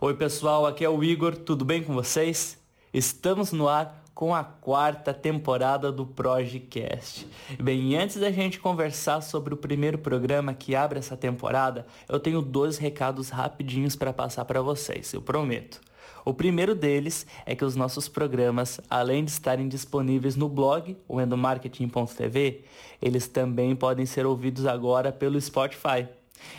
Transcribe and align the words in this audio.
Oi 0.00 0.14
pessoal, 0.14 0.64
aqui 0.64 0.84
é 0.84 0.88
o 0.88 1.02
Igor, 1.02 1.36
tudo 1.36 1.64
bem 1.64 1.82
com 1.82 1.92
vocês? 1.92 2.56
Estamos 2.94 3.50
no 3.50 3.68
ar 3.68 4.04
com 4.14 4.32
a 4.32 4.44
quarta 4.44 5.12
temporada 5.12 5.90
do 5.90 6.06
Projecast. 6.06 7.26
Bem, 7.60 7.96
antes 7.96 8.16
da 8.16 8.30
gente 8.30 8.60
conversar 8.60 9.20
sobre 9.22 9.54
o 9.54 9.56
primeiro 9.56 9.98
programa 9.98 10.54
que 10.54 10.76
abre 10.76 11.00
essa 11.00 11.16
temporada, 11.16 11.84
eu 12.08 12.20
tenho 12.20 12.40
dois 12.40 12.78
recados 12.78 13.30
rapidinhos 13.30 13.96
para 13.96 14.12
passar 14.12 14.44
para 14.44 14.62
vocês, 14.62 15.12
eu 15.12 15.20
prometo. 15.20 15.80
O 16.24 16.32
primeiro 16.32 16.76
deles 16.76 17.26
é 17.44 17.56
que 17.56 17.64
os 17.64 17.74
nossos 17.74 18.06
programas, 18.06 18.80
além 18.88 19.24
de 19.24 19.32
estarem 19.32 19.66
disponíveis 19.66 20.36
no 20.36 20.48
blog, 20.48 20.96
o 21.08 21.20
endomarketing.tv, 21.20 22.62
eles 23.02 23.26
também 23.26 23.74
podem 23.74 24.06
ser 24.06 24.26
ouvidos 24.26 24.64
agora 24.64 25.10
pelo 25.10 25.40
Spotify. 25.40 26.06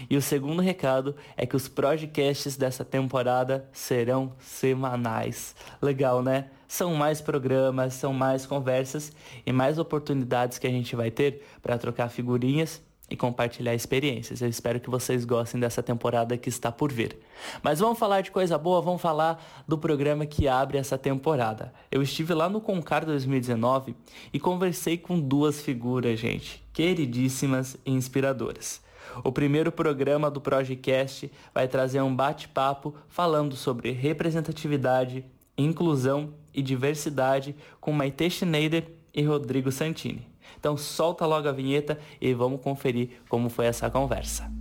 E 0.10 0.18
o 0.18 0.22
segundo 0.22 0.62
recado 0.62 1.16
é 1.36 1.46
que 1.46 1.56
os 1.56 1.68
podcasts 1.68 2.56
dessa 2.56 2.86
temporada 2.86 3.68
serão 3.72 4.34
semanais. 4.40 5.56
Legal, 5.82 6.22
né? 6.22 6.50
São 6.68 6.94
mais 6.94 7.20
programas, 7.20 7.96
são 7.96 8.14
mais 8.14 8.46
conversas 8.46 9.12
e 9.46 9.52
mais 9.52 9.80
oportunidades 9.80 10.58
que 10.58 10.68
a 10.68 10.72
gente 10.72 10.96
vai 10.96 11.10
ter 11.10 11.44
para 11.62 11.78
trocar 11.78 12.10
figurinhas 12.10 12.82
e 13.10 13.16
compartilhar 13.16 13.74
experiências. 13.74 14.42
Eu 14.42 14.48
espero 14.48 14.80
que 14.80 14.90
vocês 14.90 15.26
gostem 15.26 15.60
dessa 15.60 15.82
temporada 15.82 16.38
que 16.38 16.50
está 16.50 16.72
por 16.72 16.92
vir. 16.92 17.18
Mas 17.64 17.80
vamos 17.80 17.98
falar 17.98 18.22
de 18.22 18.32
coisa 18.32 18.58
boa, 18.58 18.82
vamos 18.82 19.02
falar 19.02 19.44
do 19.68 19.78
programa 19.78 20.26
que 20.26 20.48
abre 20.48 20.78
essa 20.78 20.98
temporada. 20.98 21.74
Eu 21.92 22.02
estive 22.02 22.34
lá 22.34 22.48
no 22.48 22.62
Concar 22.62 23.06
2019 23.06 23.96
e 24.32 24.40
conversei 24.40 24.98
com 24.98 25.20
duas 25.20 25.62
figuras, 25.62 26.20
gente, 26.20 26.64
queridíssimas 26.72 27.76
e 27.86 27.92
inspiradoras. 27.92 28.82
O 29.24 29.32
primeiro 29.32 29.72
programa 29.72 30.30
do 30.30 30.42
Projecast 30.42 31.32
vai 31.54 31.68
trazer 31.68 32.02
um 32.02 32.16
bate-papo 32.16 32.94
falando 33.08 33.56
sobre 33.56 33.92
representatividade, 33.92 35.26
inclusão 35.58 36.34
e 36.54 36.62
diversidade 36.62 37.56
com 37.80 37.92
Maite 37.92 38.30
Schneider 38.30 38.86
e 39.14 39.24
Rodrigo 39.24 39.72
Santini. 39.72 40.28
Então 40.58 40.78
solta 40.78 41.26
logo 41.26 41.48
a 41.48 41.52
vinheta 41.52 42.00
e 42.20 42.34
vamos 42.34 42.62
conferir 42.62 43.22
como 43.28 43.50
foi 43.50 43.66
essa 43.66 43.90
conversa. 43.90 44.52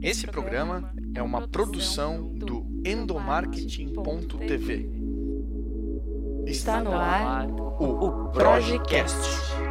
Esse 0.00 0.28
programa 0.28 0.92
é 1.14 1.22
uma 1.22 1.48
produção 1.48 2.32
do 2.34 2.64
endomarketing.tv. 2.84 4.90
Está 6.46 6.82
no 6.82 6.92
ar 6.92 7.48
o 7.50 8.28
Projecast. 8.30 9.67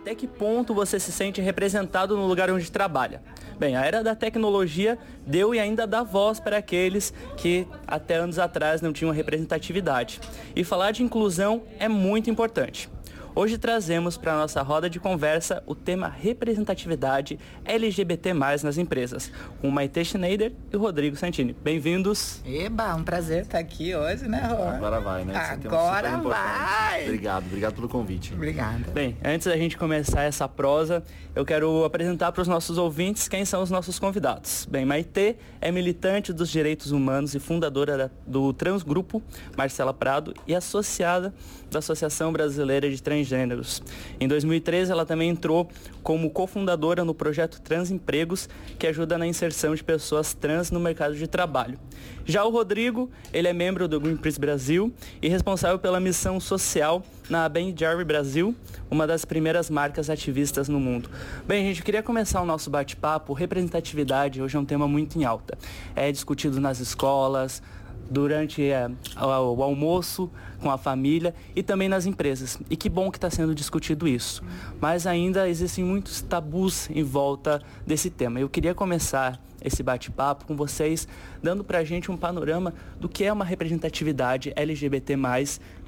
Até 0.00 0.14
que 0.14 0.26
ponto 0.26 0.72
você 0.72 0.98
se 0.98 1.12
sente 1.12 1.42
representado 1.42 2.16
no 2.16 2.26
lugar 2.26 2.50
onde 2.50 2.72
trabalha? 2.72 3.22
Bem, 3.58 3.76
a 3.76 3.84
era 3.84 4.02
da 4.02 4.14
tecnologia 4.14 4.98
deu 5.26 5.54
e 5.54 5.58
ainda 5.58 5.86
dá 5.86 6.02
voz 6.02 6.40
para 6.40 6.56
aqueles 6.56 7.12
que 7.36 7.66
até 7.86 8.14
anos 8.14 8.38
atrás 8.38 8.80
não 8.80 8.94
tinham 8.94 9.12
representatividade. 9.12 10.18
E 10.56 10.64
falar 10.64 10.92
de 10.92 11.02
inclusão 11.02 11.64
é 11.78 11.86
muito 11.86 12.30
importante. 12.30 12.88
Hoje 13.32 13.56
trazemos 13.56 14.16
para 14.16 14.36
nossa 14.36 14.60
roda 14.60 14.90
de 14.90 14.98
conversa 14.98 15.62
o 15.64 15.74
tema 15.74 16.08
representatividade 16.08 17.38
LGBT+, 17.64 18.34
nas 18.34 18.76
empresas, 18.76 19.30
com 19.60 19.70
Maite 19.70 20.04
Schneider 20.04 20.52
e 20.72 20.76
Rodrigo 20.76 21.14
Santini. 21.14 21.54
Bem-vindos. 21.62 22.40
Eba, 22.44 22.92
um 22.96 23.04
prazer 23.04 23.42
estar 23.42 23.58
aqui 23.58 23.94
hoje, 23.94 24.26
né, 24.26 24.40
Rô? 24.40 24.64
Agora 24.64 25.00
vai, 25.00 25.24
né? 25.24 25.34
Agora 25.36 26.16
vai! 26.18 27.04
Obrigado, 27.04 27.46
obrigado 27.46 27.74
pelo 27.74 27.88
convite. 27.88 28.34
Obrigada. 28.34 28.90
Bem, 28.92 29.16
antes 29.24 29.46
da 29.46 29.56
gente 29.56 29.78
começar 29.78 30.22
essa 30.22 30.48
prosa, 30.48 31.02
eu 31.34 31.44
quero 31.44 31.84
apresentar 31.84 32.32
para 32.32 32.42
os 32.42 32.48
nossos 32.48 32.78
ouvintes 32.78 33.28
quem 33.28 33.44
são 33.44 33.62
os 33.62 33.70
nossos 33.70 33.98
convidados. 34.00 34.66
Bem, 34.68 34.84
Maite 34.84 35.36
é 35.60 35.70
militante 35.70 36.32
dos 36.32 36.50
direitos 36.50 36.90
humanos 36.90 37.34
e 37.36 37.38
fundadora 37.38 38.10
do 38.26 38.52
Transgrupo 38.52 39.22
Marcela 39.56 39.94
Prado 39.94 40.34
e 40.48 40.54
associada 40.54 41.32
da 41.70 41.78
Associação 41.78 42.32
Brasileira 42.32 42.90
de 42.90 43.00
Transgêneros. 43.20 43.82
Em 44.18 44.26
2013, 44.26 44.90
ela 44.90 45.04
também 45.04 45.30
entrou 45.30 45.68
como 46.02 46.30
cofundadora 46.30 47.04
no 47.04 47.14
projeto 47.14 47.60
Transempregos, 47.60 48.48
que 48.78 48.86
ajuda 48.86 49.18
na 49.18 49.26
inserção 49.26 49.74
de 49.74 49.84
pessoas 49.84 50.32
trans 50.34 50.70
no 50.70 50.80
mercado 50.80 51.14
de 51.14 51.26
trabalho. 51.26 51.78
Já 52.24 52.44
o 52.44 52.50
Rodrigo, 52.50 53.10
ele 53.32 53.48
é 53.48 53.52
membro 53.52 53.86
do 53.86 54.00
Greenpeace 54.00 54.40
Brasil 54.40 54.92
e 55.20 55.28
responsável 55.28 55.78
pela 55.78 56.00
missão 56.00 56.40
social 56.40 57.02
na 57.28 57.48
Ben 57.48 57.74
Jerry 57.76 58.04
Brasil, 58.04 58.54
uma 58.90 59.06
das 59.06 59.24
primeiras 59.24 59.70
marcas 59.70 60.10
ativistas 60.10 60.68
no 60.68 60.80
mundo. 60.80 61.10
Bem, 61.46 61.66
gente, 61.66 61.80
eu 61.80 61.84
queria 61.84 62.02
começar 62.02 62.40
o 62.40 62.46
nosso 62.46 62.70
bate-papo. 62.70 63.32
Representatividade 63.32 64.42
hoje 64.42 64.56
é 64.56 64.60
um 64.60 64.64
tema 64.64 64.88
muito 64.88 65.18
em 65.18 65.24
alta. 65.24 65.56
É 65.94 66.10
discutido 66.10 66.60
nas 66.60 66.80
escolas, 66.80 67.62
durante 68.10 68.62
é, 68.68 68.90
o, 69.16 69.62
almoço 69.62 70.28
com 70.60 70.70
a 70.70 70.76
família 70.76 71.34
e 71.54 71.62
também 71.62 71.88
nas 71.88 72.04
empresas. 72.04 72.58
E 72.68 72.76
que 72.76 72.88
bom 72.88 73.10
que 73.10 73.16
está 73.16 73.30
sendo 73.30 73.54
discutido 73.54 74.08
isso. 74.08 74.42
Mas 74.80 75.06
ainda 75.06 75.48
existem 75.48 75.84
muitos 75.84 76.20
tabus 76.20 76.90
em 76.90 77.04
volta 77.04 77.62
desse 77.86 78.10
tema. 78.10 78.40
Eu 78.40 78.48
queria 78.48 78.74
começar 78.74 79.40
esse 79.62 79.82
bate-papo 79.82 80.46
com 80.46 80.56
vocês, 80.56 81.06
dando 81.42 81.62
para 81.62 81.78
a 81.78 81.84
gente 81.84 82.10
um 82.10 82.16
panorama 82.16 82.74
do 82.98 83.08
que 83.08 83.24
é 83.24 83.32
uma 83.32 83.44
representatividade 83.44 84.52
LGBT+, 84.56 85.16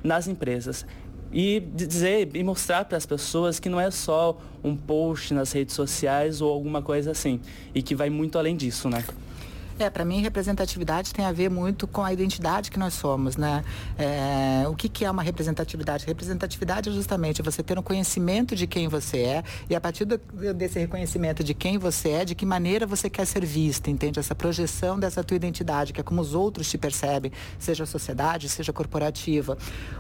nas 0.04 0.28
empresas 0.28 0.86
e 1.32 1.60
dizer 1.60 2.28
e 2.34 2.44
mostrar 2.44 2.84
para 2.84 2.98
as 2.98 3.06
pessoas 3.06 3.58
que 3.58 3.68
não 3.68 3.80
é 3.80 3.90
só 3.90 4.38
um 4.62 4.76
post 4.76 5.32
nas 5.32 5.50
redes 5.50 5.74
sociais 5.74 6.42
ou 6.42 6.52
alguma 6.52 6.82
coisa 6.82 7.10
assim, 7.10 7.40
e 7.74 7.82
que 7.82 7.94
vai 7.94 8.10
muito 8.10 8.38
além 8.38 8.54
disso, 8.54 8.88
né? 8.88 9.02
É, 9.78 9.88
para 9.90 10.04
mim, 10.04 10.20
representatividade 10.20 11.12
tem 11.12 11.24
a 11.24 11.32
ver 11.32 11.50
muito 11.50 11.86
com 11.86 12.02
a 12.02 12.12
identidade 12.12 12.70
que 12.70 12.78
nós 12.78 12.94
somos, 12.94 13.36
né? 13.36 13.64
É, 13.98 14.64
o 14.68 14.74
que, 14.74 14.88
que 14.88 15.04
é 15.04 15.10
uma 15.10 15.22
representatividade? 15.22 16.06
Representatividade 16.06 16.90
é 16.90 16.92
justamente 16.92 17.42
você 17.42 17.62
ter 17.62 17.78
um 17.78 17.82
conhecimento 17.82 18.54
de 18.54 18.66
quem 18.66 18.88
você 18.88 19.18
é 19.18 19.44
e 19.68 19.74
a 19.74 19.80
partir 19.80 20.04
do, 20.04 20.18
desse 20.54 20.78
reconhecimento 20.78 21.42
de 21.42 21.54
quem 21.54 21.78
você 21.78 22.10
é, 22.10 22.24
de 22.24 22.34
que 22.34 22.44
maneira 22.44 22.86
você 22.86 23.08
quer 23.08 23.26
ser 23.26 23.44
vista, 23.44 23.90
entende? 23.90 24.18
Essa 24.18 24.34
projeção 24.34 24.98
dessa 24.98 25.24
tua 25.24 25.36
identidade, 25.36 25.92
que 25.92 26.00
é 26.00 26.04
como 26.04 26.20
os 26.20 26.34
outros 26.34 26.70
te 26.70 26.78
percebem, 26.78 27.32
seja 27.58 27.84
a 27.84 27.86
sociedade, 27.86 28.48
seja 28.48 28.72
corporativa. 28.72 29.56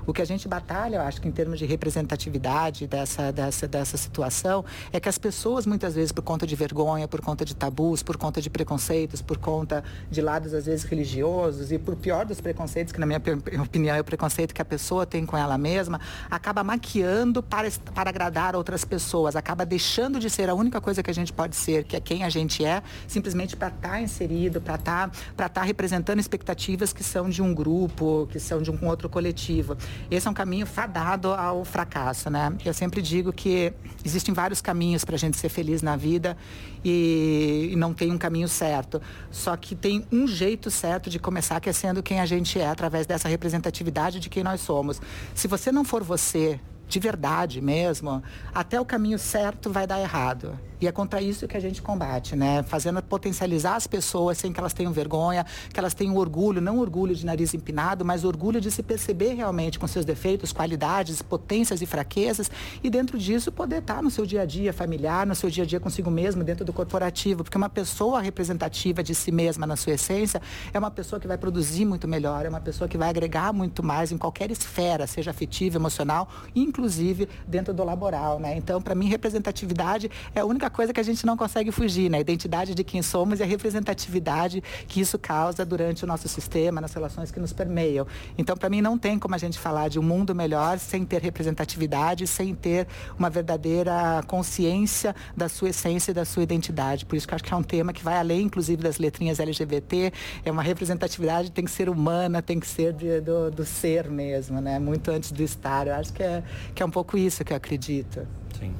O 0.06 0.12
que 0.12 0.22
a 0.22 0.24
gente 0.24 0.46
batalha, 0.46 0.96
eu 0.96 1.02
acho 1.02 1.20
que 1.20 1.28
em 1.28 1.32
termos 1.32 1.58
de 1.58 1.66
representatividade 1.66 2.86
dessa, 2.86 3.32
dessa, 3.32 3.66
dessa 3.66 3.96
situação, 3.96 4.64
é 4.92 5.00
que 5.00 5.08
as 5.08 5.18
pessoas, 5.18 5.66
muitas 5.66 5.94
vezes, 5.94 6.12
por 6.12 6.22
conta 6.22 6.46
de 6.46 6.54
vergonha, 6.54 7.08
por 7.08 7.20
conta 7.20 7.44
de 7.44 7.54
tabus, 7.56 8.02
por 8.02 8.16
conta 8.16 8.40
de 8.40 8.50
preconceitos, 8.50 9.22
por 9.22 9.38
conta 9.38 9.71
conta 9.72 9.84
de 10.10 10.20
lados 10.20 10.52
às 10.52 10.66
vezes 10.66 10.84
religiosos 10.84 11.72
e 11.72 11.78
por 11.78 11.96
pior 11.96 12.26
dos 12.26 12.40
preconceitos, 12.40 12.92
que 12.92 13.00
na 13.00 13.06
minha 13.06 13.20
opinião 13.62 13.96
é 13.96 14.00
o 14.00 14.04
preconceito 14.04 14.52
que 14.52 14.60
a 14.60 14.64
pessoa 14.64 15.06
tem 15.06 15.24
com 15.24 15.36
ela 15.36 15.56
mesma, 15.56 16.00
acaba 16.30 16.62
maquiando 16.62 17.42
para, 17.42 17.70
para 17.94 18.10
agradar 18.10 18.54
outras 18.54 18.84
pessoas, 18.84 19.34
acaba 19.34 19.64
deixando 19.64 20.18
de 20.18 20.28
ser 20.28 20.50
a 20.50 20.54
única 20.54 20.80
coisa 20.80 21.02
que 21.02 21.10
a 21.10 21.14
gente 21.14 21.32
pode 21.32 21.56
ser, 21.56 21.84
que 21.84 21.96
é 21.96 22.00
quem 22.00 22.24
a 22.24 22.28
gente 22.28 22.64
é, 22.64 22.82
simplesmente 23.06 23.56
para 23.56 23.68
estar 23.68 23.88
tá 23.88 24.00
inserido, 24.00 24.60
para 24.60 24.74
estar 24.74 25.10
tá, 25.36 25.48
tá 25.48 25.62
representando 25.62 26.20
expectativas 26.20 26.92
que 26.92 27.02
são 27.02 27.30
de 27.30 27.40
um 27.40 27.54
grupo, 27.54 28.28
que 28.30 28.38
são 28.38 28.60
de 28.60 28.70
um 28.70 28.86
outro 28.86 29.08
coletivo. 29.08 29.76
Esse 30.10 30.28
é 30.28 30.30
um 30.30 30.34
caminho 30.34 30.66
fadado 30.66 31.32
ao 31.32 31.64
fracasso, 31.64 32.28
né? 32.28 32.52
Eu 32.64 32.74
sempre 32.74 33.00
digo 33.00 33.32
que 33.32 33.72
existem 34.04 34.34
vários 34.34 34.60
caminhos 34.60 35.04
para 35.04 35.14
a 35.14 35.18
gente 35.18 35.36
ser 35.36 35.48
feliz 35.48 35.82
na 35.82 35.96
vida 35.96 36.36
e, 36.84 37.70
e 37.72 37.76
não 37.76 37.94
tem 37.94 38.10
um 38.10 38.18
caminho 38.18 38.48
certo. 38.48 39.00
Só 39.30 39.51
que 39.56 39.74
tem 39.74 40.06
um 40.10 40.26
jeito 40.26 40.70
certo 40.70 41.10
de 41.10 41.18
começar, 41.18 41.60
que 41.60 41.68
quem 42.02 42.20
a 42.20 42.26
gente 42.26 42.58
é, 42.58 42.66
através 42.66 43.06
dessa 43.06 43.28
representatividade 43.28 44.20
de 44.20 44.28
quem 44.28 44.42
nós 44.42 44.60
somos. 44.60 45.00
Se 45.34 45.48
você 45.48 45.70
não 45.70 45.84
for 45.84 46.02
você, 46.02 46.60
de 46.92 47.00
verdade 47.00 47.58
mesmo, 47.62 48.22
até 48.54 48.78
o 48.78 48.84
caminho 48.84 49.18
certo 49.18 49.70
vai 49.70 49.86
dar 49.86 49.98
errado. 49.98 50.58
E 50.78 50.86
é 50.86 50.92
contra 50.92 51.22
isso 51.22 51.46
que 51.46 51.56
a 51.56 51.60
gente 51.60 51.80
combate, 51.80 52.34
né? 52.34 52.64
Fazendo 52.64 53.00
potencializar 53.00 53.76
as 53.76 53.86
pessoas 53.86 54.36
sem 54.36 54.52
que 54.52 54.58
elas 54.58 54.72
tenham 54.72 54.92
vergonha, 54.92 55.46
que 55.72 55.78
elas 55.78 55.94
tenham 55.94 56.16
orgulho, 56.16 56.60
não 56.60 56.80
orgulho 56.80 57.14
de 57.14 57.24
nariz 57.24 57.54
empinado, 57.54 58.04
mas 58.04 58.24
orgulho 58.24 58.60
de 58.60 58.68
se 58.68 58.82
perceber 58.82 59.34
realmente 59.34 59.78
com 59.78 59.86
seus 59.86 60.04
defeitos, 60.04 60.52
qualidades, 60.52 61.22
potências 61.22 61.80
e 61.80 61.86
fraquezas 61.86 62.50
e 62.82 62.90
dentro 62.90 63.16
disso 63.16 63.52
poder 63.52 63.78
estar 63.78 64.02
no 64.02 64.10
seu 64.10 64.26
dia 64.26 64.42
a 64.42 64.44
dia 64.44 64.72
familiar, 64.72 65.24
no 65.24 65.36
seu 65.36 65.48
dia 65.48 65.62
a 65.62 65.66
dia 65.66 65.78
consigo 65.78 66.10
mesmo, 66.10 66.42
dentro 66.42 66.64
do 66.64 66.72
corporativo, 66.72 67.44
porque 67.44 67.56
uma 67.56 67.70
pessoa 67.70 68.20
representativa 68.20 69.04
de 69.04 69.14
si 69.14 69.30
mesma 69.30 69.64
na 69.64 69.76
sua 69.76 69.92
essência 69.92 70.42
é 70.74 70.78
uma 70.80 70.90
pessoa 70.90 71.20
que 71.20 71.28
vai 71.28 71.38
produzir 71.38 71.84
muito 71.84 72.08
melhor, 72.08 72.44
é 72.44 72.48
uma 72.48 72.60
pessoa 72.60 72.88
que 72.88 72.98
vai 72.98 73.08
agregar 73.08 73.52
muito 73.52 73.84
mais 73.84 74.10
em 74.10 74.18
qualquer 74.18 74.50
esfera, 74.50 75.06
seja 75.06 75.30
afetiva, 75.30 75.78
emocional, 75.78 76.28
inclusive 76.56 76.81
inclusive 76.82 77.28
dentro 77.46 77.72
do 77.72 77.84
laboral, 77.84 78.40
né? 78.40 78.56
Então, 78.56 78.82
para 78.82 78.92
mim, 78.92 79.08
representatividade 79.08 80.10
é 80.34 80.40
a 80.40 80.44
única 80.44 80.68
coisa 80.68 80.92
que 80.92 80.98
a 80.98 81.02
gente 81.02 81.24
não 81.24 81.36
consegue 81.36 81.70
fugir, 81.70 82.10
né? 82.10 82.18
A 82.18 82.20
identidade 82.20 82.74
de 82.74 82.82
quem 82.82 83.02
somos 83.02 83.38
e 83.38 83.42
a 83.44 83.46
representatividade 83.46 84.62
que 84.88 85.00
isso 85.00 85.16
causa 85.16 85.64
durante 85.64 86.02
o 86.02 86.08
nosso 86.08 86.28
sistema, 86.28 86.80
nas 86.80 86.92
relações 86.92 87.30
que 87.30 87.38
nos 87.38 87.52
permeiam. 87.52 88.04
Então, 88.36 88.56
para 88.56 88.68
mim, 88.68 88.80
não 88.80 88.98
tem 88.98 89.16
como 89.16 89.32
a 89.32 89.38
gente 89.38 89.60
falar 89.60 89.88
de 89.88 90.00
um 90.00 90.02
mundo 90.02 90.34
melhor 90.34 90.76
sem 90.80 91.04
ter 91.04 91.22
representatividade, 91.22 92.26
sem 92.26 92.52
ter 92.52 92.88
uma 93.16 93.30
verdadeira 93.30 94.20
consciência 94.26 95.14
da 95.36 95.48
sua 95.48 95.68
essência 95.68 96.10
e 96.10 96.14
da 96.14 96.24
sua 96.24 96.42
identidade. 96.42 97.06
Por 97.06 97.14
isso 97.14 97.28
que 97.28 97.32
eu 97.32 97.36
acho 97.36 97.44
que 97.44 97.54
é 97.54 97.56
um 97.56 97.62
tema 97.62 97.92
que 97.92 98.02
vai 98.02 98.16
além, 98.16 98.42
inclusive, 98.42 98.82
das 98.82 98.98
letrinhas 98.98 99.38
LGBT. 99.38 100.12
É 100.44 100.50
uma 100.50 100.62
representatividade 100.64 101.52
tem 101.52 101.64
que 101.64 101.70
ser 101.70 101.88
humana, 101.88 102.42
tem 102.42 102.58
que 102.58 102.66
ser 102.66 102.92
de, 102.92 103.20
do, 103.20 103.52
do 103.52 103.64
ser 103.64 104.10
mesmo, 104.10 104.60
né? 104.60 104.80
Muito 104.80 105.12
antes 105.12 105.30
do 105.30 105.42
estar. 105.44 105.86
Eu 105.86 105.94
acho 105.94 106.12
que 106.12 106.22
é, 106.22 106.42
que 106.74 106.82
é 106.82 106.86
um 106.86 106.90
pouco 106.90 107.16
isso 107.16 107.44
que 107.44 107.52
eu 107.52 107.56
acredito. 107.56 108.26
Sim. 108.58 108.72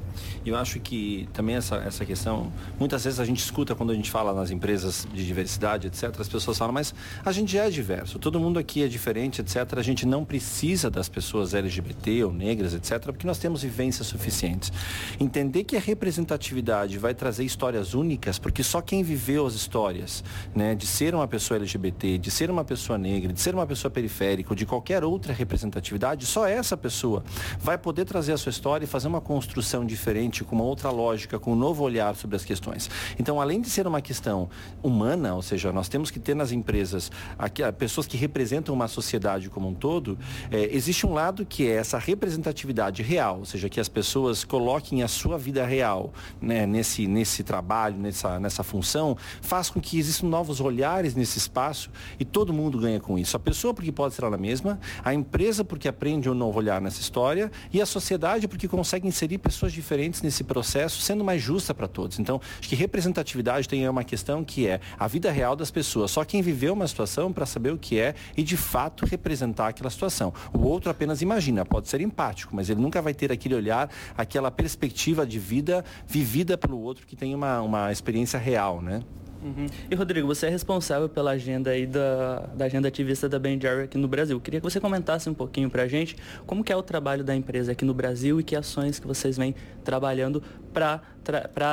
Eu 0.45 0.57
acho 0.57 0.81
que 0.81 1.29
também 1.33 1.57
essa, 1.57 1.77
essa 1.77 2.05
questão, 2.05 2.53
muitas 2.79 3.05
vezes 3.05 3.21
a 3.21 3.25
gente 3.25 3.39
escuta 3.39 3.75
quando 3.75 3.91
a 3.91 3.95
gente 3.95 4.11
fala 4.11 4.33
nas 4.33 4.51
empresas 4.51 5.07
de 5.13 5.25
diversidade, 5.25 5.87
etc., 5.87 6.15
as 6.19 6.29
pessoas 6.29 6.59
falam, 6.59 6.75
mas 6.75 6.93
a 7.25 7.31
gente 7.31 7.57
é 7.57 7.71
diverso, 7.71 8.19
todo 8.19 8.41
mundo 8.41 8.59
aqui 8.59 8.83
é 8.83 8.89
diferente, 8.89 9.41
etc. 9.41 9.57
A 9.77 9.83
gente 9.83 10.05
não 10.05 10.25
precisa 10.25 10.91
das 10.91 11.09
pessoas 11.09 11.55
LGBT 11.55 12.25
ou 12.25 12.33
negras, 12.33 12.75
etc., 12.75 13.01
porque 13.05 13.27
nós 13.27 13.39
temos 13.39 13.63
vivências 13.63 14.09
suficientes. 14.09 14.73
Entender 15.21 15.65
que 15.65 15.77
a 15.77 15.81
representatividade 15.81 16.99
vai 16.99 17.15
trazer 17.15 17.45
histórias 17.45 17.95
únicas, 17.95 18.39
porque 18.39 18.63
só 18.65 18.81
quem 18.81 19.03
viveu 19.03 19.47
as 19.47 19.55
histórias, 19.55 20.25
né, 20.55 20.75
de 20.75 20.87
ser 20.87 21.15
uma 21.15 21.29
pessoa 21.29 21.59
LGBT, 21.59 22.19
de 22.19 22.31
ser 22.31 22.51
uma 22.51 22.65
pessoa 22.65 22.99
negra, 22.99 23.33
de 23.33 23.41
ser 23.41 23.55
uma 23.55 23.67
pessoa 23.67 23.91
periférica, 23.91 24.51
ou 24.51 24.57
de 24.57 24.67
qualquer 24.67 25.05
outra 25.05 25.33
representatividade, 25.33 26.27
só 26.27 26.47
essa 26.49 26.77
pessoa 26.77 27.23
vai 27.61 27.79
poder 27.79 28.05
trazer 28.05 28.33
a 28.33 28.37
sua 28.37 28.51
história 28.51 28.85
e 28.85 28.89
fazer 28.89 29.07
uma 29.07 29.21
construção 29.21 29.62
diferente 29.87 30.03
diferente, 30.13 30.45
com 30.45 30.57
uma 30.57 30.65
outra 30.65 30.91
lógica, 30.91 31.39
com 31.39 31.53
um 31.53 31.57
novo 31.57 31.83
olhar 31.83 32.15
sobre 32.17 32.37
as 32.37 32.45
questões. 32.45 32.91
Então, 33.19 33.41
além 33.41 33.61
de 33.61 33.71
ser 33.71 33.87
uma 33.87 34.01
questão 34.01 34.49
humana, 34.83 35.35
ou 35.35 35.43
seja, 35.43 35.73
nós 35.73 35.89
temos 35.89 36.11
que 36.11 36.19
ter 36.19 36.35
nas 36.35 36.53
empresas 36.53 37.11
aqui, 37.39 37.63
pessoas 37.73 38.07
que 38.07 38.17
representam 38.17 38.75
uma 38.75 38.89
sociedade 38.89 39.49
como 39.49 39.69
um 39.69 39.75
todo, 39.75 40.19
é, 40.51 40.75
existe 40.75 41.07
um 41.07 41.13
lado 41.13 41.47
que 41.47 41.67
é 41.67 41.77
essa 41.77 41.99
representatividade 41.99 43.03
real, 43.03 43.39
ou 43.39 43.45
seja, 43.45 43.69
que 43.69 43.81
as 43.81 43.89
pessoas 43.89 44.45
coloquem 44.45 45.03
a 45.03 45.09
sua 45.09 45.39
vida 45.39 45.65
real 45.65 46.13
né, 46.41 46.67
nesse, 46.67 47.07
nesse 47.07 47.43
trabalho, 47.43 47.97
nessa, 47.97 48.39
nessa 48.39 48.63
função, 48.63 49.17
faz 49.41 49.71
com 49.71 49.81
que 49.81 49.99
existam 49.99 50.27
novos 50.27 50.61
olhares 50.61 51.15
nesse 51.15 51.39
espaço 51.39 51.91
e 52.19 52.25
todo 52.25 52.53
mundo 52.53 52.79
ganha 52.79 53.01
com 53.01 53.19
isso. 53.19 53.37
A 53.37 53.41
pessoa 53.41 53.73
porque 53.73 53.93
pode 53.93 54.15
ser 54.15 54.25
ela 54.25 54.37
mesma, 54.37 54.79
a 55.05 55.15
empresa 55.15 55.65
porque 55.65 55.89
aprende 55.89 56.29
um 56.29 56.35
novo 56.35 56.59
olhar 56.59 56.81
nessa 56.81 57.01
história 57.01 57.51
e 57.73 57.81
a 57.81 57.87
sociedade 57.87 58.47
porque 58.47 58.69
consegue 58.69 59.07
inserir 59.07 59.39
pessoas 59.39 59.52
diferentes 59.73 60.23
nesse 60.23 60.45
processo, 60.45 61.01
sendo 61.01 61.25
mais 61.25 61.43
justa 61.43 61.75
para 61.75 61.89
todos. 61.89 62.19
Então, 62.19 62.41
acho 62.59 62.69
que 62.69 62.75
representatividade 62.75 63.69
tem 63.69 63.89
uma 63.89 64.05
questão 64.05 64.45
que 64.45 64.67
é 64.67 64.81
a 64.99 65.07
vida 65.07 65.31
real 65.31 65.57
das 65.57 65.71
pessoas. 65.71 66.11
Só 66.11 66.25
quem 66.25 66.41
viveu 66.43 66.73
uma 66.73 66.87
situação 66.87 67.33
para 67.33 67.45
saber 67.45 67.73
o 67.73 67.79
que 67.79 67.99
é 67.99 68.15
e 68.37 68.43
de 68.43 68.57
fato 68.57 69.05
representar 69.05 69.69
aquela 69.69 69.91
situação. 69.91 70.33
O 70.53 70.61
outro 70.61 70.91
apenas 70.91 71.23
imagina, 71.23 71.65
pode 71.65 71.89
ser 71.89 72.01
empático, 72.01 72.55
mas 72.55 72.71
ele 72.71 72.81
nunca 72.81 73.03
vai 73.03 73.15
ter 73.15 73.33
aquele 73.33 73.55
olhar, 73.55 73.91
aquela 74.17 74.51
perspectiva 74.51 75.27
de 75.27 75.39
vida 75.39 75.85
vivida 76.07 76.57
pelo 76.57 76.79
outro 76.79 77.07
que 77.07 77.17
tem 77.17 77.35
uma, 77.35 77.61
uma 77.61 77.93
experiência 77.93 78.39
real, 78.39 78.81
né? 78.81 79.03
Uhum. 79.43 79.67
E 79.91 79.95
Rodrigo, 79.95 80.27
você 80.27 80.47
é 80.47 80.49
responsável 80.49 81.09
pela 81.09 81.33
agenda 81.33 81.71
aí 81.71 81.87
da, 81.87 82.47
da 82.55 82.67
agenda 82.67 82.89
ativista 82.89 83.29
da 83.29 83.39
Ben 83.39 83.61
Jerry 83.61 83.85
aqui 83.85 83.99
no 83.99 84.07
Brasil. 84.07 84.41
Queria 84.41 84.61
que 84.61 84.65
você 84.65 84.79
comentasse 84.79 85.29
um 85.29 85.35
pouquinho 85.35 85.69
para 85.69 85.83
a 85.83 85.89
gente 85.89 86.17
como 86.47 86.63
que 86.63 86.73
é 86.73 86.77
o 86.77 86.83
trabalho 86.83 87.25
da 87.25 87.35
empresa 87.35 87.73
aqui 87.73 87.85
no 87.85 87.93
Brasil 87.93 88.39
e 88.41 88.45
que 88.45 88.55
ações 88.55 89.01
que 89.01 89.07
vocês 89.07 89.37
vêm 89.37 89.55
trabalhando 89.85 90.43
para 90.73 91.01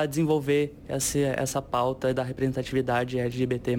desenvolver 0.10 0.74
essa, 0.88 1.20
essa 1.20 1.62
pauta 1.62 2.14
da 2.14 2.24
representatividade 2.24 3.20
LGBT+, 3.20 3.78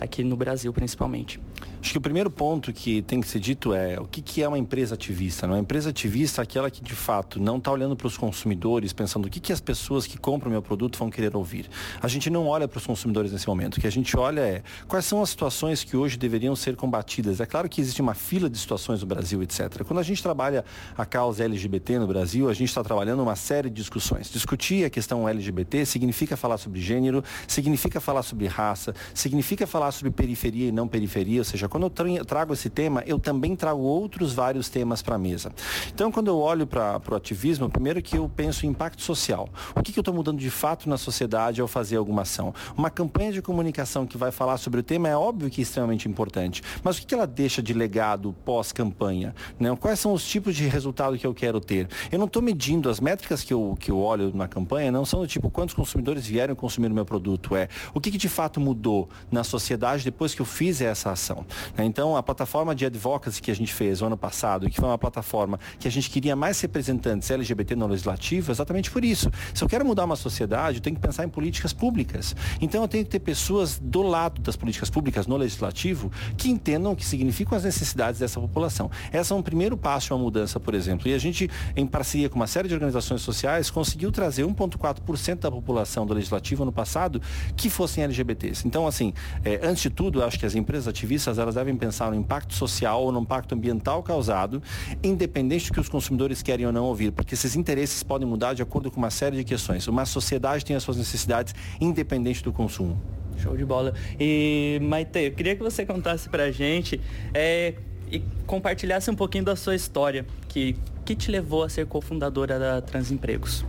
aqui 0.00 0.24
no 0.24 0.36
Brasil 0.36 0.72
principalmente. 0.72 1.40
Acho 1.80 1.92
que 1.92 1.98
o 1.98 2.00
primeiro 2.00 2.28
ponto 2.28 2.72
que 2.72 3.02
tem 3.02 3.20
que 3.20 3.28
ser 3.28 3.38
dito 3.38 3.72
é 3.72 4.00
o 4.00 4.04
que, 4.04 4.20
que 4.20 4.42
é 4.42 4.48
uma 4.48 4.58
empresa 4.58 4.96
ativista. 4.96 5.46
Uma 5.46 5.60
empresa 5.60 5.90
ativista 5.90 6.42
é 6.42 6.44
aquela 6.44 6.70
que 6.70 6.82
de 6.82 6.94
fato 6.94 7.40
não 7.40 7.58
está 7.58 7.70
olhando 7.70 7.96
para 7.96 8.06
os 8.06 8.16
consumidores, 8.16 8.92
pensando 8.92 9.26
o 9.26 9.30
que, 9.30 9.38
que 9.38 9.52
as 9.52 9.60
pessoas 9.60 10.06
que 10.06 10.18
compram 10.18 10.50
meu 10.50 10.60
produto 10.60 10.98
vão 10.98 11.08
querer 11.08 11.36
ouvir. 11.36 11.68
A 12.02 12.08
gente 12.08 12.28
não 12.30 12.48
olha 12.48 12.66
para 12.66 12.78
os 12.78 12.86
consumidores 12.86 13.30
nesse 13.30 13.46
momento. 13.46 13.76
O 13.76 13.80
que 13.80 13.86
a 13.86 13.92
gente 13.92 14.16
olha 14.18 14.40
é 14.40 14.62
quais 14.88 15.04
são 15.04 15.22
as 15.22 15.30
situações 15.30 15.84
que 15.84 15.96
hoje 15.96 16.18
deveriam 16.18 16.56
ser 16.56 16.74
combatidas. 16.74 17.40
É 17.40 17.46
claro 17.46 17.68
que 17.68 17.80
existe 17.80 18.02
uma 18.02 18.14
fila 18.14 18.50
de 18.50 18.58
situações 18.58 19.00
no 19.00 19.06
Brasil, 19.06 19.40
etc. 19.42 19.84
Quando 19.84 20.00
a 20.00 20.02
gente 20.02 20.20
trabalha 20.20 20.64
a 20.96 21.06
causa 21.06 21.44
LGBT 21.44 22.00
no 22.00 22.08
Brasil, 22.08 22.48
a 22.50 22.54
gente 22.54 22.68
está 22.68 22.82
trabalhando 22.82 23.22
uma 23.22 23.36
série 23.36 23.70
de 23.70 23.76
discussões. 23.76 24.30
Discutir 24.30 24.84
a 24.84 24.90
questão 24.98 25.28
LGBT 25.28 25.86
significa 25.86 26.36
falar 26.36 26.58
sobre 26.58 26.80
gênero, 26.80 27.22
significa 27.46 28.00
falar 28.00 28.24
sobre 28.24 28.48
raça, 28.48 28.92
significa 29.14 29.64
falar 29.64 29.92
sobre 29.92 30.10
periferia 30.10 30.68
e 30.68 30.72
não 30.72 30.88
periferia, 30.88 31.40
ou 31.40 31.44
seja, 31.44 31.68
quando 31.68 31.84
eu 31.84 32.24
trago 32.24 32.52
esse 32.52 32.68
tema, 32.68 33.04
eu 33.06 33.16
também 33.16 33.54
trago 33.54 33.80
outros 33.80 34.32
vários 34.32 34.68
temas 34.68 35.00
para 35.00 35.14
a 35.14 35.18
mesa. 35.18 35.52
Então, 35.94 36.10
quando 36.10 36.26
eu 36.26 36.38
olho 36.38 36.66
para 36.66 37.00
o 37.08 37.14
ativismo, 37.14 37.70
primeiro 37.70 38.02
que 38.02 38.18
eu 38.18 38.28
penso 38.28 38.66
em 38.66 38.70
impacto 38.70 39.00
social. 39.00 39.48
O 39.76 39.82
que, 39.84 39.92
que 39.92 40.00
eu 40.00 40.02
estou 40.02 40.12
mudando 40.12 40.40
de 40.40 40.50
fato 40.50 40.88
na 40.88 40.98
sociedade 40.98 41.60
ao 41.60 41.68
fazer 41.68 41.96
alguma 41.96 42.22
ação? 42.22 42.52
Uma 42.76 42.90
campanha 42.90 43.30
de 43.30 43.40
comunicação 43.40 44.04
que 44.04 44.18
vai 44.18 44.32
falar 44.32 44.56
sobre 44.56 44.80
o 44.80 44.82
tema 44.82 45.08
é 45.08 45.16
óbvio 45.16 45.48
que 45.48 45.60
é 45.60 45.62
extremamente 45.62 46.08
importante, 46.08 46.60
mas 46.82 46.96
o 46.96 47.00
que, 47.00 47.06
que 47.06 47.14
ela 47.14 47.26
deixa 47.26 47.62
de 47.62 47.72
legado 47.72 48.34
pós-campanha? 48.44 49.32
Né? 49.60 49.76
Quais 49.76 50.00
são 50.00 50.12
os 50.12 50.26
tipos 50.26 50.56
de 50.56 50.66
resultado 50.66 51.16
que 51.16 51.26
eu 51.26 51.32
quero 51.32 51.60
ter? 51.60 51.88
Eu 52.10 52.18
não 52.18 52.26
estou 52.26 52.42
medindo 52.42 52.90
as 52.90 52.98
métricas 52.98 53.44
que 53.44 53.54
eu, 53.54 53.76
que 53.78 53.92
eu 53.92 53.98
olho 54.00 54.32
na 54.34 54.48
campanha, 54.48 54.87
não 54.90 55.04
são 55.04 55.20
do 55.20 55.26
tipo 55.26 55.50
quantos 55.50 55.74
consumidores 55.74 56.26
vieram 56.26 56.54
consumir 56.54 56.88
o 56.88 56.94
meu 56.94 57.04
produto, 57.04 57.56
é 57.56 57.68
o 57.94 58.00
que, 58.00 58.10
que 58.10 58.18
de 58.18 58.28
fato 58.28 58.60
mudou 58.60 59.08
na 59.30 59.44
sociedade 59.44 60.04
depois 60.04 60.34
que 60.34 60.42
eu 60.42 60.46
fiz 60.46 60.80
essa 60.80 61.10
ação. 61.10 61.44
Né? 61.76 61.84
Então, 61.84 62.16
a 62.16 62.22
plataforma 62.22 62.74
de 62.74 62.86
advocacy 62.86 63.40
que 63.40 63.50
a 63.50 63.54
gente 63.54 63.72
fez 63.72 64.02
ano 64.02 64.16
passado, 64.16 64.68
que 64.68 64.76
foi 64.76 64.88
uma 64.88 64.98
plataforma 64.98 65.58
que 65.78 65.88
a 65.88 65.90
gente 65.90 66.10
queria 66.10 66.34
mais 66.34 66.60
representantes 66.60 67.30
LGBT 67.30 67.76
no 67.76 67.86
legislativo, 67.86 68.50
exatamente 68.50 68.90
por 68.90 69.04
isso. 69.04 69.30
Se 69.54 69.62
eu 69.62 69.68
quero 69.68 69.84
mudar 69.84 70.04
uma 70.04 70.16
sociedade, 70.16 70.78
eu 70.78 70.82
tenho 70.82 70.96
que 70.96 71.02
pensar 71.02 71.24
em 71.24 71.28
políticas 71.28 71.72
públicas. 71.72 72.34
Então, 72.60 72.82
eu 72.82 72.88
tenho 72.88 73.04
que 73.04 73.10
ter 73.10 73.20
pessoas 73.20 73.78
do 73.78 74.02
lado 74.02 74.40
das 74.40 74.56
políticas 74.56 74.90
públicas 74.90 75.26
no 75.26 75.36
legislativo 75.36 76.10
que 76.36 76.50
entendam 76.50 76.92
o 76.92 76.96
que 76.96 77.04
significam 77.04 77.56
as 77.56 77.64
necessidades 77.64 78.20
dessa 78.20 78.40
população. 78.40 78.90
Essa 79.12 79.34
é 79.34 79.36
um 79.36 79.42
primeiro 79.42 79.76
passo, 79.76 80.14
uma 80.14 80.22
mudança, 80.22 80.58
por 80.58 80.74
exemplo. 80.74 81.08
E 81.08 81.14
a 81.14 81.18
gente, 81.18 81.50
em 81.76 81.86
parceria 81.86 82.28
com 82.28 82.36
uma 82.36 82.46
série 82.46 82.68
de 82.68 82.74
organizações 82.74 83.22
sociais, 83.22 83.70
conseguiu 83.70 84.10
trazer 84.10 84.44
1,4% 84.78 85.40
da 85.40 85.50
população 85.50 86.06
do 86.06 86.14
legislativo 86.14 86.62
ano 86.62 86.72
passado 86.72 87.20
que 87.56 87.68
fossem 87.68 88.04
LGBTs. 88.04 88.66
Então, 88.66 88.86
assim, 88.86 89.12
é, 89.44 89.60
antes 89.62 89.82
de 89.82 89.90
tudo, 89.90 90.22
acho 90.22 90.38
que 90.38 90.46
as 90.46 90.54
empresas 90.54 90.88
ativistas 90.88 91.38
elas 91.38 91.54
devem 91.54 91.76
pensar 91.76 92.10
no 92.10 92.16
impacto 92.16 92.54
social 92.54 93.02
ou 93.02 93.12
no 93.12 93.20
impacto 93.20 93.54
ambiental 93.54 94.02
causado, 94.02 94.62
independente 95.02 95.68
do 95.68 95.74
que 95.74 95.80
os 95.80 95.88
consumidores 95.88 96.42
querem 96.42 96.66
ou 96.66 96.72
não 96.72 96.84
ouvir, 96.84 97.12
porque 97.12 97.34
esses 97.34 97.56
interesses 97.56 98.02
podem 98.02 98.26
mudar 98.26 98.54
de 98.54 98.62
acordo 98.62 98.90
com 98.90 98.98
uma 98.98 99.10
série 99.10 99.36
de 99.36 99.44
questões. 99.44 99.86
Uma 99.86 100.04
sociedade 100.04 100.64
tem 100.64 100.76
as 100.76 100.82
suas 100.82 100.96
necessidades 100.96 101.54
independente 101.80 102.42
do 102.42 102.52
consumo. 102.52 103.00
Show 103.36 103.56
de 103.56 103.64
bola. 103.64 103.94
E 104.18 104.80
Maite, 104.82 105.20
eu 105.20 105.32
queria 105.32 105.54
que 105.54 105.62
você 105.62 105.86
contasse 105.86 106.28
pra 106.28 106.50
gente 106.50 107.00
é, 107.32 107.74
e 108.10 108.20
compartilhasse 108.46 109.10
um 109.10 109.14
pouquinho 109.14 109.44
da 109.44 109.54
sua 109.54 109.74
história, 109.74 110.26
que, 110.48 110.76
que 111.04 111.14
te 111.14 111.30
levou 111.30 111.62
a 111.62 111.68
ser 111.68 111.86
cofundadora 111.86 112.58
da 112.58 112.80
Transempregos. 112.80 113.64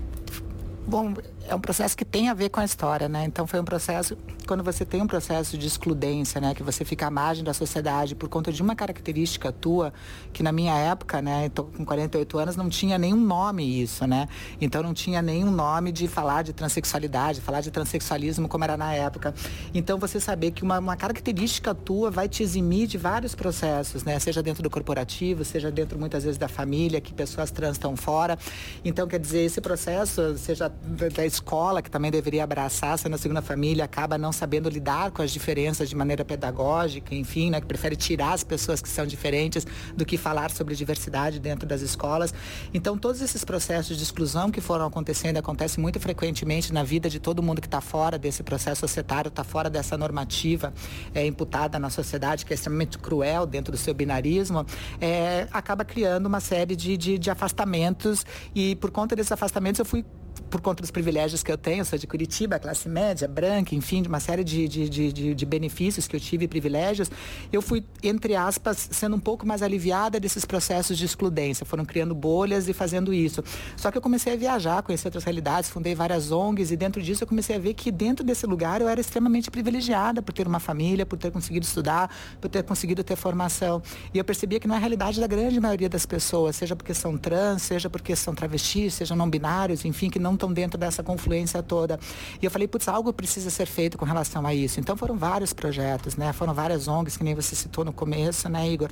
Bom, 0.89 1.13
é 1.49 1.55
um 1.55 1.59
processo 1.59 1.97
que 1.97 2.05
tem 2.05 2.29
a 2.29 2.33
ver 2.33 2.49
com 2.49 2.59
a 2.59 2.65
história, 2.65 3.09
né? 3.09 3.25
Então 3.25 3.47
foi 3.47 3.59
um 3.59 3.65
processo, 3.65 4.15
quando 4.47 4.63
você 4.63 4.85
tem 4.85 5.01
um 5.01 5.07
processo 5.07 5.57
de 5.57 5.65
excludência, 5.65 6.39
né? 6.39 6.53
Que 6.53 6.61
você 6.61 6.85
fica 6.85 7.07
à 7.07 7.11
margem 7.11 7.43
da 7.43 7.53
sociedade 7.53 8.15
por 8.15 8.29
conta 8.29 8.51
de 8.51 8.61
uma 8.61 8.75
característica 8.75 9.51
tua, 9.51 9.91
que 10.31 10.43
na 10.43 10.51
minha 10.51 10.75
época, 10.75 11.21
né? 11.21 11.49
Tô 11.49 11.63
com 11.63 11.83
48 11.83 12.37
anos, 12.37 12.55
não 12.55 12.69
tinha 12.69 12.97
nenhum 12.99 13.19
nome 13.19 13.81
isso, 13.81 14.05
né? 14.05 14.29
Então 14.61 14.83
não 14.83 14.93
tinha 14.93 15.21
nenhum 15.21 15.49
nome 15.49 15.91
de 15.91 16.07
falar 16.07 16.43
de 16.43 16.53
transexualidade, 16.53 17.41
falar 17.41 17.61
de 17.61 17.71
transexualismo 17.71 18.47
como 18.47 18.63
era 18.63 18.77
na 18.77 18.93
época. 18.93 19.33
Então 19.73 19.97
você 19.97 20.19
saber 20.19 20.51
que 20.51 20.61
uma, 20.61 20.77
uma 20.77 20.95
característica 20.95 21.73
tua 21.73 22.11
vai 22.11 22.29
te 22.29 22.43
eximir 22.43 22.87
de 22.87 22.97
vários 22.97 23.33
processos, 23.33 24.03
né? 24.03 24.19
Seja 24.19 24.43
dentro 24.43 24.61
do 24.61 24.69
corporativo, 24.69 25.43
seja 25.43 25.71
dentro 25.71 25.97
muitas 25.97 26.23
vezes 26.23 26.37
da 26.37 26.47
família, 26.47 27.01
que 27.01 27.11
pessoas 27.11 27.49
trans 27.49 27.73
estão 27.73 27.97
fora. 27.97 28.37
Então 28.85 29.07
quer 29.07 29.19
dizer, 29.19 29.39
esse 29.39 29.59
processo, 29.59 30.35
já 30.53 30.67
da 30.67 31.25
escola, 31.39 31.81
que 31.81 31.89
também 31.89 32.11
deveria 32.11 32.43
abraçar 32.43 32.93
a 32.93 33.17
segunda 33.17 33.41
família, 33.41 33.85
acaba 33.85 34.17
não 34.17 34.31
sabendo 34.31 34.69
lidar 34.69 35.11
com 35.11 35.21
as 35.21 35.31
diferenças 35.31 35.89
de 35.89 35.95
maneira 35.95 36.25
pedagógica, 36.25 37.15
enfim, 37.15 37.49
né, 37.49 37.61
que 37.61 37.67
prefere 37.67 37.95
tirar 37.95 38.33
as 38.33 38.43
pessoas 38.43 38.81
que 38.81 38.89
são 38.89 39.05
diferentes 39.05 39.65
do 39.95 40.05
que 40.05 40.17
falar 40.17 40.51
sobre 40.51 40.75
diversidade 40.75 41.39
dentro 41.39 41.67
das 41.67 41.81
escolas. 41.81 42.33
Então, 42.73 42.97
todos 42.97 43.21
esses 43.21 43.43
processos 43.43 43.97
de 43.97 44.03
exclusão 44.03 44.51
que 44.51 44.61
foram 44.61 44.85
acontecendo, 44.85 45.37
acontecem 45.37 45.81
muito 45.81 45.99
frequentemente 45.99 46.73
na 46.73 46.83
vida 46.83 47.09
de 47.09 47.19
todo 47.19 47.41
mundo 47.41 47.61
que 47.61 47.67
está 47.67 47.81
fora 47.81 48.17
desse 48.17 48.43
processo 48.43 48.81
societário, 48.81 49.29
está 49.29 49.43
fora 49.43 49.69
dessa 49.69 49.97
normativa 49.97 50.73
é, 51.13 51.25
imputada 51.25 51.79
na 51.79 51.89
sociedade, 51.89 52.45
que 52.45 52.53
é 52.53 52.55
extremamente 52.55 52.97
cruel 52.97 53.45
dentro 53.45 53.71
do 53.71 53.77
seu 53.77 53.93
binarismo, 53.93 54.65
é, 54.99 55.47
acaba 55.51 55.85
criando 55.85 56.25
uma 56.25 56.39
série 56.39 56.75
de, 56.75 56.97
de, 56.97 57.17
de 57.17 57.29
afastamentos 57.29 58.25
e 58.53 58.75
por 58.75 58.91
conta 58.91 59.15
desses 59.15 59.31
afastamentos 59.31 59.79
eu 59.79 59.85
fui 59.85 60.03
por 60.49 60.61
conta 60.61 60.81
dos 60.81 60.91
privilégios 60.91 61.43
que 61.43 61.51
eu 61.51 61.57
tenho, 61.57 61.85
sou 61.85 61.97
de 61.97 62.07
Curitiba, 62.07 62.59
classe 62.59 62.89
média, 62.89 63.27
branca, 63.27 63.75
enfim, 63.75 64.01
de 64.01 64.07
uma 64.07 64.19
série 64.19 64.43
de, 64.43 64.67
de, 64.67 64.89
de, 64.89 65.33
de, 65.35 65.45
benefícios 65.45 66.07
que 66.07 66.15
eu 66.15 66.19
tive, 66.19 66.47
privilégios, 66.47 67.09
eu 67.51 67.61
fui, 67.61 67.83
entre 68.03 68.35
aspas, 68.35 68.89
sendo 68.91 69.15
um 69.15 69.19
pouco 69.19 69.45
mais 69.45 69.61
aliviada 69.61 70.19
desses 70.19 70.45
processos 70.45 70.97
de 70.97 71.05
excludência. 71.05 71.65
Foram 71.65 71.85
criando 71.85 72.15
bolhas 72.15 72.67
e 72.67 72.73
fazendo 72.73 73.13
isso. 73.13 73.43
Só 73.77 73.91
que 73.91 73.97
eu 73.97 74.01
comecei 74.01 74.33
a 74.33 74.35
viajar, 74.35 74.81
conhecer 74.81 75.07
outras 75.07 75.23
realidades, 75.23 75.69
fundei 75.69 75.95
várias 75.95 76.31
ONGs 76.31 76.71
e 76.71 76.75
dentro 76.75 77.01
disso 77.01 77.23
eu 77.23 77.27
comecei 77.27 77.55
a 77.55 77.59
ver 77.59 77.73
que 77.73 77.91
dentro 77.91 78.25
desse 78.25 78.45
lugar 78.45 78.81
eu 78.81 78.87
era 78.87 78.99
extremamente 78.99 79.51
privilegiada 79.51 80.21
por 80.21 80.33
ter 80.33 80.47
uma 80.47 80.59
família, 80.59 81.05
por 81.05 81.17
ter 81.17 81.31
conseguido 81.31 81.65
estudar, 81.65 82.09
por 82.41 82.49
ter 82.49 82.63
conseguido 82.63 83.03
ter 83.03 83.15
formação. 83.15 83.81
E 84.13 84.17
eu 84.17 84.25
percebia 84.25 84.59
que 84.59 84.67
não 84.67 84.75
é 84.75 84.77
a 84.77 84.81
realidade 84.81 85.19
da 85.19 85.27
grande 85.27 85.59
maioria 85.59 85.89
das 85.89 86.05
pessoas, 86.05 86.55
seja 86.55 86.75
porque 86.75 86.93
são 86.93 87.17
trans, 87.17 87.61
seja 87.61 87.89
porque 87.89 88.15
são 88.15 88.33
travestis, 88.33 88.93
sejam 88.95 89.15
não 89.15 89.29
binários, 89.29 89.85
enfim, 89.85 90.09
que 90.09 90.19
não 90.19 90.35
estão 90.39 90.51
dentro 90.51 90.79
dessa 90.79 91.03
confluência 91.03 91.61
toda. 91.61 91.99
E 92.41 92.45
eu 92.45 92.49
falei, 92.49 92.67
putz, 92.67 92.87
algo 92.87 93.11
precisa 93.11 93.49
ser 93.49 93.67
feito 93.67 93.97
com 93.97 94.05
relação 94.05 94.45
a 94.45 94.53
isso. 94.53 94.79
Então 94.79 94.95
foram 94.95 95.17
vários 95.17 95.53
projetos, 95.53 96.15
né? 96.15 96.31
Foram 96.33 96.53
várias 96.53 96.87
ONGs, 96.87 97.17
que 97.17 97.23
nem 97.23 97.35
você 97.35 97.55
citou 97.55 97.83
no 97.83 97.91
começo, 97.93 98.47
né, 98.49 98.67
Igor? 98.67 98.89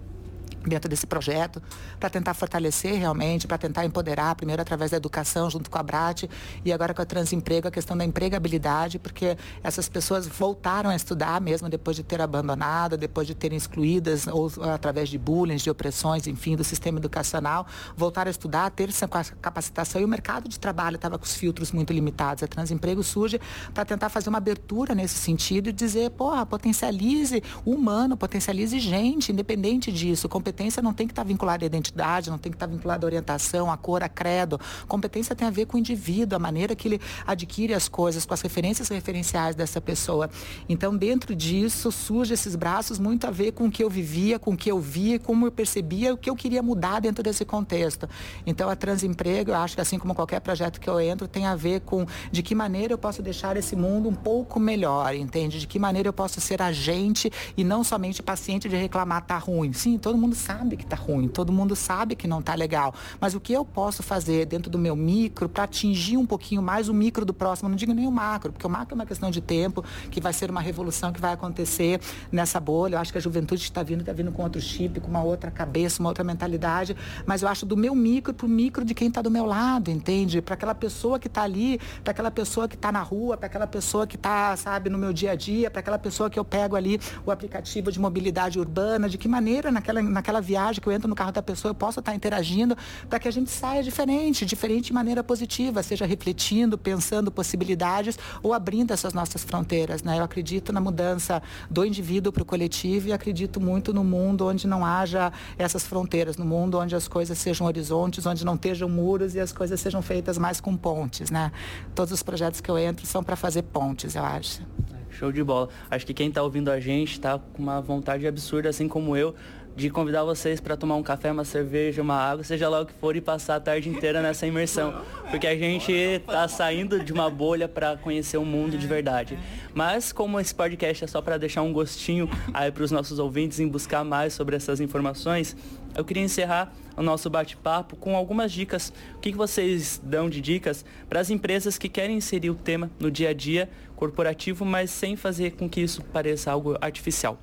Dentro 0.66 0.90
desse 0.90 1.08
projeto, 1.08 1.62
para 2.00 2.10
tentar 2.10 2.34
fortalecer 2.34 2.94
realmente, 3.00 3.48
para 3.48 3.58
tentar 3.58 3.86
empoderar, 3.86 4.36
primeiro 4.36 4.62
através 4.62 4.92
da 4.92 4.98
educação, 4.98 5.50
junto 5.50 5.70
com 5.70 5.78
a 5.78 5.84
BRAT, 5.84 6.30
e 6.64 6.74
agora 6.74 6.94
com 6.94 7.02
a 7.02 7.06
Transemprego, 7.06 7.68
a 7.68 7.72
questão 7.72 7.96
da 7.96 8.04
empregabilidade, 8.04 9.00
porque 9.00 9.38
essas 9.64 9.88
pessoas 9.88 10.28
voltaram 10.28 10.90
a 10.90 10.96
estudar 10.96 11.40
mesmo 11.40 11.70
depois 11.70 11.96
de 11.96 12.04
ter 12.04 12.22
abandonado, 12.22 12.98
depois 12.98 13.26
de 13.26 13.34
terem 13.34 13.58
excluídas, 13.58 14.28
ou 14.28 14.52
através 14.74 15.10
de 15.10 15.18
bullying, 15.18 15.56
de 15.56 15.70
opressões, 15.70 16.28
enfim, 16.28 16.56
do 16.56 16.64
sistema 16.64 17.00
educacional, 17.00 17.66
voltaram 17.96 18.30
a 18.30 18.32
estudar, 18.32 18.70
ter 18.72 18.90
essa 18.90 19.08
capacitação, 19.08 20.02
e 20.02 20.06
o 20.06 20.08
mercado 20.08 20.50
de 20.50 20.60
trabalho 20.60 20.96
estava 20.96 21.18
com 21.18 21.26
os 21.26 21.36
filtros 21.36 21.72
muito 21.72 21.94
limitados. 21.94 22.44
A 22.44 22.48
Transemprego 22.48 23.02
surge 23.04 23.40
para 23.74 23.86
tentar 23.86 24.10
fazer 24.10 24.30
uma 24.30 24.38
abertura 24.38 24.94
nesse 24.94 25.16
sentido 25.16 25.70
e 25.70 25.72
dizer, 25.72 26.12
porra, 26.12 26.46
potencialize 26.46 27.42
humano, 27.66 28.18
potencialize 28.18 28.78
gente, 28.80 29.32
independente 29.32 29.92
disso, 29.92 30.28
competência 30.28 30.57
competência 30.58 30.82
não 30.82 30.92
tem 30.92 31.06
que 31.06 31.12
estar 31.12 31.24
vinculada 31.24 31.64
à 31.64 31.68
identidade, 31.68 32.32
não 32.32 32.38
tem 32.40 32.52
que 32.52 32.56
estar 32.56 32.66
vinculada 32.66 33.06
à 33.06 33.08
orientação, 33.08 33.72
à 33.72 33.78
cor, 33.78 34.02
a 34.02 34.10
credo. 34.10 34.60
Competência 34.88 35.36
tem 35.36 35.48
a 35.48 35.52
ver 35.52 35.68
com 35.68 35.78
o 35.78 35.80
indivíduo, 35.80 36.36
a 36.36 36.40
maneira 36.40 36.76
que 36.76 36.88
ele 36.88 37.02
adquire 37.28 37.76
as 37.76 37.88
coisas, 37.88 38.26
com 38.26 38.34
as 38.34 38.42
referências 38.42 38.90
referenciais 38.90 39.56
dessa 39.56 39.80
pessoa. 39.80 40.30
Então, 40.68 40.98
dentro 40.98 41.36
disso, 41.36 41.92
surge 41.92 42.34
esses 42.34 42.56
braços 42.56 42.98
muito 42.98 43.28
a 43.28 43.32
ver 43.32 43.52
com 43.52 43.66
o 43.66 43.72
que 43.72 43.84
eu 43.84 43.90
vivia, 43.90 44.40
com 44.40 44.54
o 44.54 44.58
que 44.58 44.72
eu 44.72 44.80
via, 44.80 45.20
como 45.20 45.46
eu 45.46 45.52
percebia, 45.52 46.14
o 46.14 46.18
que 46.18 46.30
eu 46.30 46.36
queria 46.36 46.64
mudar 46.64 47.02
dentro 47.02 47.24
desse 47.24 47.46
contexto. 47.46 48.10
Então, 48.44 48.68
a 48.68 48.76
Transemprego, 48.76 49.52
eu 49.52 49.56
acho 49.56 49.76
que 49.76 49.82
assim 49.82 50.00
como 50.00 50.16
qualquer 50.16 50.40
projeto 50.40 50.80
que 50.80 50.90
eu 50.90 51.00
entro, 51.00 51.28
tem 51.28 51.46
a 51.46 51.56
ver 51.56 51.82
com 51.82 52.06
de 52.32 52.42
que 52.42 52.56
maneira 52.56 52.94
eu 52.94 52.98
posso 52.98 53.22
deixar 53.22 53.56
esse 53.58 53.76
mundo 53.76 54.10
um 54.10 54.16
pouco 54.16 54.60
melhor, 54.60 55.14
entende? 55.14 55.60
De 55.60 55.68
que 55.68 55.78
maneira 55.78 56.10
eu 56.10 56.14
posso 56.14 56.42
ser 56.42 56.64
agente 56.64 57.32
e 57.56 57.64
não 57.64 57.84
somente 57.84 58.24
paciente 58.24 58.68
de 58.68 58.76
reclamar 58.76 59.24
tá 59.24 59.38
ruim. 59.38 59.72
Sim, 59.72 60.00
todo 60.00 60.18
mundo 60.18 60.36
sabe 60.38 60.78
que 60.78 60.84
está 60.84 60.96
ruim, 60.96 61.28
todo 61.28 61.52
mundo 61.52 61.76
sabe 61.76 62.16
que 62.16 62.28
não 62.28 62.40
está 62.40 62.56
legal. 62.56 62.94
Mas 63.20 63.34
o 63.34 63.40
que 63.40 63.54
eu 63.54 63.66
posso 63.66 64.02
fazer 64.04 64.46
dentro 64.46 64.70
do 64.70 64.78
meu 64.78 64.96
micro 64.96 65.50
para 65.50 65.64
atingir 65.64 66.18
um 66.18 66.26
pouquinho 66.26 66.62
mais 66.62 66.88
o 66.90 66.94
micro 66.94 67.26
do 67.26 67.34
próximo? 67.34 67.70
Não 67.70 67.76
digo 67.76 67.94
nem 67.94 68.08
o 68.08 68.12
macro, 68.12 68.52
porque 68.52 68.66
o 68.66 68.70
macro 68.70 68.94
é 68.94 68.96
uma 68.96 69.06
questão 69.06 69.32
de 69.32 69.42
tempo, 69.42 69.84
que 70.10 70.22
vai 70.22 70.34
ser 70.34 70.50
uma 70.50 70.62
revolução 70.62 71.12
que 71.12 71.20
vai 71.20 71.34
acontecer 71.34 72.00
nessa 72.32 72.60
bolha. 72.60 72.96
Eu 72.96 73.00
acho 73.00 73.12
que 73.12 73.18
a 73.18 73.22
juventude 73.22 73.62
está 73.62 73.84
vindo, 73.84 74.02
está 74.02 74.14
vindo 74.14 74.32
com 74.32 74.44
outro 74.44 74.62
chip, 74.62 75.00
com 75.00 75.10
uma 75.10 75.24
outra 75.24 75.50
cabeça, 75.52 76.00
uma 76.00 76.10
outra 76.10 76.24
mentalidade. 76.24 76.96
Mas 77.26 77.42
eu 77.42 77.48
acho 77.48 77.66
do 77.66 77.76
meu 77.76 77.96
micro 77.96 78.34
para 78.34 78.46
o 78.46 78.50
micro 78.50 78.86
de 78.86 78.94
quem 78.94 79.08
está 79.08 79.22
do 79.22 79.32
meu 79.32 79.46
lado, 79.46 79.90
entende? 79.90 80.42
Para 80.42 80.54
aquela 80.54 80.76
pessoa 80.76 81.20
que 81.20 81.28
está 81.28 81.44
ali, 81.44 81.80
para 82.04 82.12
aquela 82.12 82.32
pessoa 82.32 82.68
que 82.68 82.76
está 82.76 82.92
na 82.92 83.02
rua, 83.02 83.38
para 83.38 83.48
aquela 83.48 83.68
pessoa 83.68 84.06
que 84.06 84.16
está, 84.16 84.56
sabe, 84.58 84.90
no 84.90 84.98
meu 84.98 85.14
dia 85.14 85.32
a 85.32 85.36
dia, 85.36 85.72
para 85.72 85.80
aquela 85.80 85.98
pessoa 85.98 86.30
que 86.30 86.38
eu 86.38 86.46
pego 86.46 86.76
ali 86.76 87.00
o 87.26 87.32
aplicativo 87.32 87.92
de 87.92 88.00
mobilidade 88.00 88.60
urbana, 88.60 89.10
de 89.10 89.18
que 89.18 89.28
maneira 89.28 89.72
naquela, 89.72 90.02
naquela 90.02 90.27
naquela 90.28 90.42
viagem 90.42 90.82
que 90.82 90.88
eu 90.88 90.92
entro 90.92 91.08
no 91.08 91.16
carro 91.16 91.32
da 91.32 91.42
pessoa, 91.42 91.70
eu 91.70 91.76
posso 91.76 92.00
estar 92.00 92.14
interagindo 92.14 92.78
para 93.10 93.18
que 93.18 93.28
a 93.30 93.32
gente 93.32 93.50
saia 93.50 93.82
diferente, 93.82 94.46
diferente 94.46 94.88
de 94.88 94.94
maneira 94.94 95.24
positiva, 95.24 95.82
seja 95.82 96.06
refletindo, 96.06 96.78
pensando 96.78 97.32
possibilidades 97.32 98.20
ou 98.44 98.54
abrindo 98.54 98.92
essas 98.92 99.14
nossas 99.14 99.44
fronteiras. 99.44 100.04
Né? 100.04 100.20
Eu 100.20 100.24
acredito 100.24 100.74
na 100.74 100.82
mudança 100.82 101.42
do 101.70 101.86
indivíduo 101.86 102.34
para 102.34 102.44
o 102.44 102.46
coletivo 102.46 103.08
e 103.08 103.14
acredito 103.14 103.62
muito 103.62 103.94
no 103.94 104.04
mundo 104.04 104.48
onde 104.48 104.68
não 104.68 104.86
haja 104.86 105.32
essas 105.58 105.88
fronteiras, 105.88 106.36
no 106.36 106.46
mundo 106.46 106.78
onde 106.78 106.94
as 106.94 107.08
coisas 107.08 107.38
sejam 107.38 107.66
horizontes, 107.66 108.26
onde 108.26 108.44
não 108.44 108.56
estejam 108.56 108.90
muros 108.90 109.34
e 109.34 109.40
as 109.40 109.54
coisas 109.54 109.80
sejam 109.80 110.02
feitas 110.02 110.38
mais 110.38 110.60
com 110.60 110.76
pontes. 110.76 111.32
Né? 111.32 111.54
Todos 111.96 112.12
os 112.12 112.22
projetos 112.22 112.60
que 112.60 112.70
eu 112.70 112.78
entro 112.78 113.06
são 113.06 113.24
para 113.24 113.38
fazer 113.38 113.62
pontes, 113.62 114.16
eu 114.16 114.26
acho. 114.26 114.62
Show 115.10 115.32
de 115.32 115.44
bola. 115.44 115.70
Acho 115.90 116.06
que 116.06 116.14
quem 116.14 116.28
está 116.28 116.44
ouvindo 116.44 116.70
a 116.70 116.80
gente 116.80 117.14
está 117.14 117.40
com 117.40 117.64
uma 117.64 117.82
vontade 117.82 118.28
absurda, 118.28 118.70
assim 118.70 118.88
como 118.88 119.18
eu, 119.18 119.34
de 119.78 119.92
convidar 119.92 120.24
vocês 120.24 120.60
para 120.60 120.76
tomar 120.76 120.96
um 120.96 121.04
café, 121.04 121.32
uma 121.32 121.46
cerveja, 121.46 122.02
uma 122.02 122.16
água, 122.16 122.44
seja 122.44 122.68
lá 122.68 122.82
o 122.82 122.86
que 122.88 122.94
for, 122.94 123.16
e 123.16 123.22
passar 123.22 123.58
a 123.58 123.60
tarde 123.60 123.88
inteira 123.88 124.24
nessa 124.24 124.48
imersão. 124.48 125.04
Porque 125.30 125.46
a 125.46 125.56
gente 125.56 125.92
está 125.92 126.48
saindo 126.48 127.00
de 127.00 127.14
uma 127.14 127.30
bolha 127.30 127.68
para 127.68 127.96
conhecer 127.96 128.38
o 128.38 128.44
mundo 128.44 128.76
de 128.76 128.88
verdade. 128.88 129.38
Mas 129.76 130.12
como 130.12 130.40
esse 130.40 130.54
podcast 130.54 131.04
é 131.04 131.08
só 131.08 131.22
para 131.22 131.38
deixar 131.38 131.62
um 131.62 131.72
gostinho 131.72 132.28
aí 132.56 132.72
para 132.72 132.84
os 132.84 132.90
nossos 132.90 133.20
ouvintes 133.20 133.60
em 133.60 133.68
buscar 133.68 134.04
mais 134.04 134.34
sobre 134.34 134.56
essas 134.56 134.82
informações, 134.82 135.56
eu 135.96 136.04
queria 136.04 136.24
encerrar 136.24 136.74
o 136.96 137.04
nosso 137.04 137.30
bate-papo 137.30 137.96
com 137.98 138.16
algumas 138.16 138.52
dicas. 138.52 138.92
O 139.16 139.20
que, 139.20 139.32
que 139.32 139.38
vocês 139.38 140.02
dão 140.04 140.28
de 140.28 140.42
dicas 140.42 140.84
para 141.08 141.20
as 141.20 141.30
empresas 141.30 141.78
que 141.78 141.88
querem 141.88 142.18
inserir 142.18 142.50
o 142.50 142.56
tema 142.56 142.90
no 143.00 143.12
dia 143.12 143.30
a 143.30 143.34
dia 143.34 143.70
corporativo, 143.96 144.66
mas 144.66 144.90
sem 144.90 145.16
fazer 145.16 145.52
com 145.52 145.70
que 145.70 145.82
isso 145.82 146.02
pareça 146.02 146.52
algo 146.52 146.76
artificial? 146.82 147.38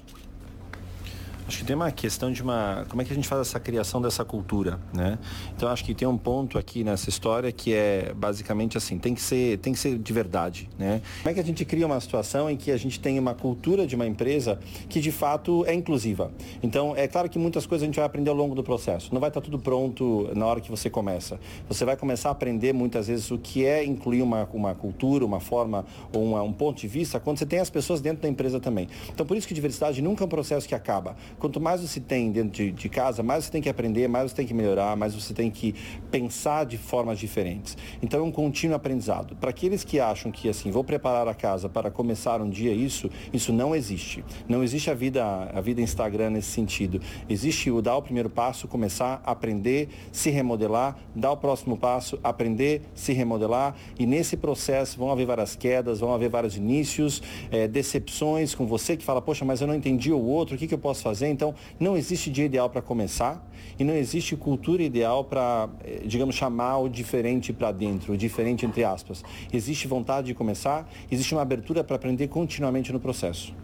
Acho 1.47 1.59
que 1.59 1.65
tem 1.65 1.77
uma 1.77 1.91
questão 1.91 2.33
de 2.33 2.43
uma. 2.43 2.87
Como 2.89 3.03
é 3.03 3.05
que 3.05 3.13
a 3.13 3.15
gente 3.15 3.29
faz 3.29 3.43
essa 3.43 3.61
criação 3.61 4.01
dessa 4.01 4.25
cultura, 4.25 4.81
né? 4.95 5.19
Então 5.55 5.69
acho 5.69 5.85
que 5.85 5.95
tem 5.95 6.09
um 6.09 6.17
ponto 6.17 6.57
aqui 6.57 6.83
nessa 6.83 7.11
história 7.11 7.53
que 7.53 7.75
é 7.75 8.15
basicamente 8.17 8.79
assim, 8.79 8.99
tem 8.99 9.15
que 9.15 9.21
ser, 9.21 9.59
tem 9.59 9.75
que 9.75 9.79
ser 9.79 9.99
de 9.99 10.13
verdade, 10.13 10.71
né? 10.79 11.03
Como 11.19 11.31
é 11.31 11.35
que 11.35 11.41
a 11.41 11.45
gente 11.45 11.63
cria 11.67 11.85
uma 11.85 12.01
situação 12.01 12.49
em 12.49 12.57
que 12.57 12.71
a 12.71 12.79
gente 12.79 12.99
tem 12.99 13.19
uma 13.19 13.35
cultura 13.35 13.87
de 13.87 13.95
uma 13.95 14.07
empresa 14.07 14.59
que 14.89 15.01
de 15.01 15.13
fato 15.13 15.67
é 15.67 15.75
inclusiva? 15.75 16.33
Então, 16.63 16.97
é 16.97 17.07
claro 17.07 17.29
que 17.29 17.39
muitas 17.39 17.67
coisas 17.67 17.83
a 17.83 17.87
gente 17.87 17.97
vai 17.97 18.07
aprender 18.07 18.31
ao 18.31 18.37
longo 18.37 18.55
do 18.55 18.63
processo. 18.63 19.13
Não 19.13 19.21
vai 19.21 19.29
estar 19.29 19.43
tudo 19.43 19.59
pronto 19.59 20.31
na 20.35 20.47
hora 20.47 20.63
que 20.63 20.71
você 20.71 20.89
começa. 20.89 21.39
Você 21.69 21.85
vai 21.85 21.97
começar 21.97 22.31
a 22.31 22.33
aprender 22.33 22.73
muitas 22.73 23.09
vezes 23.09 23.31
o 23.31 23.37
que 23.37 23.67
é 23.67 23.85
incluir 23.85 24.23
uma, 24.23 24.49
uma 24.55 24.75
cultura, 24.75 25.27
uma 25.27 25.41
forma 25.41 25.85
ou 26.11 26.25
uma, 26.25 26.43
um 26.43 26.53
ponto 26.55 26.81
de 26.81 26.89
vista 26.89 27.21
quando 27.21 27.39
você 27.39 27.45
tem 27.45 27.59
as 27.59 27.69
pessoas 27.69 28.01
dentro 28.01 28.23
da 28.23 28.29
empresa 28.31 28.59
também. 28.59 28.89
Então, 29.13 29.27
por 29.27 29.37
isso 29.37 29.47
que 29.47 29.53
diversidade 29.53 30.01
nunca 30.01 30.25
é 30.25 30.27
um 30.27 30.31
processo 30.31 30.67
que 30.67 30.75
acaba 30.75 31.15
quanto 31.39 31.61
mais 31.61 31.81
você 31.81 32.01
tem 32.01 32.31
dentro 32.31 32.51
de, 32.51 32.71
de, 32.71 32.89
casa, 32.89 33.23
mais 33.23 33.45
você 33.45 33.53
tem 33.53 33.63
que 33.63 33.69
aprender, 33.69 34.09
mais 34.09 34.31
você 34.31 34.37
tem 34.37 34.47
que 34.47 34.55
melhorar, 34.55 34.97
mais 34.97 35.15
você 35.15 35.35
tem 35.35 35.51
que 35.51 35.75
pensar 36.11 36.65
de 36.65 36.79
formas 36.79 37.19
diferentes. 37.19 37.77
Então 38.03 38.21
é 38.21 38.23
um 38.23 38.33
contínuo 38.33 38.77
aprendizado. 38.77 39.37
Para 39.37 39.51
aqueles 39.51 39.85
que 39.85 40.01
acham 40.01 40.31
que 40.31 40.49
assim, 40.49 40.71
vou 40.71 40.85
preparar 40.85 41.29
a 41.29 41.35
casa 41.35 41.69
para 41.69 41.91
começar 41.91 42.41
um 42.41 42.49
dia 42.49 42.73
isso, 42.73 43.11
isso 43.33 43.53
não 43.53 43.75
existe. 43.75 44.25
Não 44.49 44.63
existe 44.63 44.91
a 44.91 44.95
vida, 44.95 45.25
a 45.25 45.61
vida 45.61 45.81
Instagram 45.81 46.31
nesse 46.31 46.51
sentido. 46.51 47.01
Existe 47.29 47.71
o 47.71 47.81
dar 47.81 47.97
o 47.97 48.03
primeiro 48.03 48.31
passo, 48.31 48.67
começar, 48.69 49.23
aprender, 49.25 49.89
se 50.13 50.31
remodelar, 50.31 50.97
dar 51.15 51.33
o 51.33 51.37
próximo 51.37 51.77
passo, 51.77 52.19
aprender, 52.23 52.83
se 52.95 53.13
remodelar 53.13 53.75
e 53.99 54.07
nesse 54.07 54.37
processo 54.37 54.99
vão 54.99 55.11
haver 55.11 55.27
várias 55.27 55.55
quedas, 55.57 56.01
vão 56.01 56.13
haver 56.13 56.29
vários 56.29 56.57
inícios, 56.57 57.23
é, 57.51 57.69
decepções 57.69 58.55
com 58.55 58.67
você 58.67 58.97
que 58.97 59.05
fala, 59.05 59.21
poxa, 59.21 59.45
mas 59.45 59.61
eu 59.61 59.67
não 59.67 59.75
entendi 59.75 60.13
o 60.13 60.21
outro, 60.21 60.57
o 60.57 60.59
que, 60.59 60.67
que 60.67 60.75
eu 60.75 60.79
posso 60.79 61.03
fazer? 61.03 61.24
Então, 61.29 61.55
não 61.79 61.97
existe 61.97 62.31
dia 62.31 62.45
ideal 62.45 62.69
para 62.71 62.83
começar 62.83 63.45
e 63.79 63.85
não 63.85 63.95
existe 63.95 64.37
cultura 64.37 64.83
ideal 64.83 65.25
para, 65.25 65.69
eh, 65.85 66.03
digamos, 66.05 66.35
chamar 66.35 66.79
o 66.79 66.89
diferente 66.89 67.53
para 67.53 67.73
dentro, 67.73 68.13
o 68.13 68.17
diferente 68.17 68.65
entre 68.65 68.85
aspas. 68.85 69.23
Existe 69.53 69.87
vontade 69.89 70.29
de 70.29 70.35
começar, 70.35 70.89
existe 71.11 71.35
uma 71.35 71.43
abertura 71.43 71.83
para 71.83 71.97
aprender 71.97 72.29
continuamente 72.29 72.93
no 72.93 73.01
processo. 73.01 73.55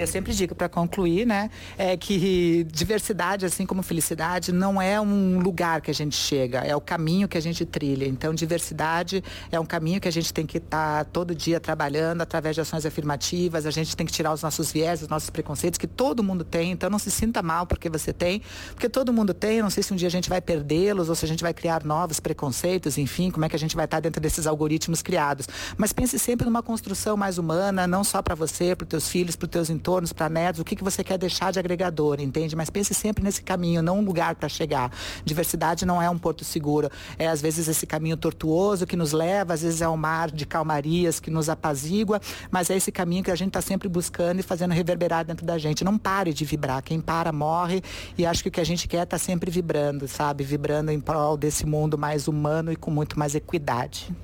Eu 0.00 0.06
sempre 0.06 0.32
digo 0.32 0.54
para 0.54 0.68
concluir, 0.68 1.26
né, 1.26 1.50
é 1.76 1.94
que 1.96 2.66
diversidade, 2.72 3.44
assim 3.44 3.66
como 3.66 3.82
felicidade, 3.82 4.50
não 4.50 4.80
é 4.80 4.98
um 4.98 5.38
lugar 5.40 5.82
que 5.82 5.90
a 5.90 5.94
gente 5.94 6.16
chega, 6.16 6.60
é 6.60 6.74
o 6.74 6.80
caminho 6.80 7.28
que 7.28 7.36
a 7.36 7.40
gente 7.40 7.66
trilha. 7.66 8.06
Então, 8.06 8.32
diversidade 8.32 9.22
é 9.52 9.60
um 9.60 9.66
caminho 9.66 10.00
que 10.00 10.08
a 10.08 10.10
gente 10.10 10.32
tem 10.32 10.46
que 10.46 10.56
estar 10.56 11.04
tá 11.04 11.10
todo 11.10 11.34
dia 11.34 11.60
trabalhando 11.60 12.22
através 12.22 12.54
de 12.54 12.62
ações 12.62 12.86
afirmativas. 12.86 13.66
A 13.66 13.70
gente 13.70 13.94
tem 13.94 14.06
que 14.06 14.12
tirar 14.12 14.32
os 14.32 14.42
nossos 14.42 14.72
viés, 14.72 15.02
os 15.02 15.08
nossos 15.08 15.28
preconceitos 15.28 15.76
que 15.76 15.86
todo 15.86 16.22
mundo 16.22 16.44
tem. 16.44 16.70
Então, 16.70 16.88
não 16.88 16.98
se 16.98 17.10
sinta 17.10 17.42
mal 17.42 17.66
porque 17.66 17.90
você 17.90 18.12
tem, 18.12 18.40
porque 18.70 18.88
todo 18.88 19.12
mundo 19.12 19.34
tem. 19.34 19.60
Não 19.60 19.70
sei 19.70 19.82
se 19.82 19.92
um 19.92 19.96
dia 19.96 20.08
a 20.08 20.10
gente 20.10 20.30
vai 20.30 20.40
perdê-los 20.40 21.10
ou 21.10 21.14
se 21.14 21.26
a 21.26 21.28
gente 21.28 21.42
vai 21.42 21.52
criar 21.52 21.84
novos 21.84 22.20
preconceitos, 22.20 22.96
enfim, 22.96 23.30
como 23.30 23.44
é 23.44 23.48
que 23.50 23.56
a 23.56 23.58
gente 23.58 23.76
vai 23.76 23.84
estar 23.84 23.98
tá 23.98 24.00
dentro 24.00 24.20
desses 24.20 24.46
algoritmos 24.46 25.02
criados. 25.02 25.46
Mas 25.76 25.92
pense 25.92 26.18
sempre 26.18 26.46
numa 26.46 26.62
construção 26.62 27.18
mais 27.18 27.36
humana, 27.36 27.86
não 27.86 28.02
só 28.02 28.22
para 28.22 28.34
você, 28.34 28.74
para 28.74 28.84
os 28.84 28.88
teus 28.88 29.08
filhos, 29.08 29.36
para 29.36 29.44
os 29.44 29.50
teus 29.50 29.68
entornos, 29.68 29.89
para 30.12 30.28
netos, 30.28 30.60
o 30.60 30.64
que, 30.64 30.76
que 30.76 30.84
você 30.84 31.02
quer 31.02 31.18
deixar 31.18 31.52
de 31.52 31.58
agregador, 31.58 32.20
entende? 32.20 32.54
Mas 32.54 32.70
pense 32.70 32.94
sempre 32.94 33.24
nesse 33.24 33.42
caminho, 33.42 33.82
não 33.82 33.98
um 33.98 34.02
lugar 34.02 34.34
para 34.34 34.48
chegar. 34.48 34.92
Diversidade 35.24 35.84
não 35.84 36.00
é 36.00 36.08
um 36.08 36.18
porto 36.18 36.44
seguro. 36.44 36.90
É, 37.18 37.26
às 37.26 37.40
vezes, 37.40 37.68
esse 37.68 37.86
caminho 37.86 38.16
tortuoso 38.16 38.86
que 38.86 38.96
nos 38.96 39.12
leva, 39.12 39.54
às 39.54 39.62
vezes 39.62 39.80
é 39.80 39.88
um 39.88 39.96
mar 39.96 40.30
de 40.30 40.46
calmarias 40.46 41.18
que 41.18 41.30
nos 41.30 41.48
apazigua, 41.48 42.20
mas 42.50 42.70
é 42.70 42.76
esse 42.76 42.92
caminho 42.92 43.24
que 43.24 43.30
a 43.30 43.36
gente 43.36 43.48
está 43.48 43.60
sempre 43.60 43.88
buscando 43.88 44.40
e 44.40 44.42
fazendo 44.42 44.72
reverberar 44.72 45.24
dentro 45.24 45.44
da 45.44 45.58
gente. 45.58 45.82
Não 45.84 45.98
pare 45.98 46.32
de 46.32 46.44
vibrar. 46.44 46.82
Quem 46.82 47.00
para, 47.00 47.32
morre. 47.32 47.82
E 48.16 48.26
acho 48.26 48.42
que 48.42 48.48
o 48.48 48.52
que 48.52 48.60
a 48.60 48.64
gente 48.64 48.86
quer 48.86 48.98
é 48.98 49.06
tá 49.06 49.18
sempre 49.18 49.50
vibrando, 49.50 50.06
sabe? 50.06 50.44
Vibrando 50.44 50.90
em 50.90 51.00
prol 51.00 51.36
desse 51.36 51.66
mundo 51.66 51.96
mais 51.96 52.28
humano 52.28 52.70
e 52.70 52.76
com 52.76 52.90
muito 52.90 53.18
mais 53.18 53.34
equidade. 53.34 54.14